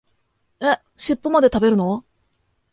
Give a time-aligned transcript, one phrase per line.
[0.61, 2.03] え、しっぽまで食べるの？